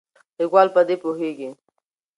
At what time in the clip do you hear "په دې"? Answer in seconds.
0.75-0.95